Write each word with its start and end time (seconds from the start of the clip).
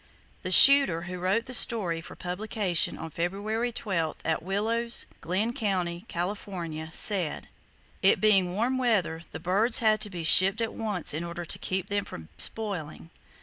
The 0.41 0.49
shooter 0.49 1.03
who 1.03 1.19
wrote 1.19 1.45
the 1.45 1.53
story 1.53 2.01
for 2.01 2.15
publication 2.15 2.97
(on 2.97 3.11
February 3.11 3.71
12, 3.71 4.17
at 4.25 4.41
Willows, 4.41 5.05
Glenn 5.21 5.53
County, 5.53 6.05
California) 6.07 6.89
said: 6.91 7.49
"It 8.01 8.19
being 8.19 8.55
warm 8.55 8.79
weather, 8.79 9.21
the 9.31 9.39
birds 9.39 9.77
had 9.77 10.01
to 10.01 10.09
be 10.09 10.23
shipped 10.23 10.59
at 10.59 10.73
once 10.73 11.13
in 11.13 11.23
order 11.23 11.45
to 11.45 11.59
keep 11.59 11.89
them 11.89 12.05
from 12.05 12.29
spoiling." 12.39 13.11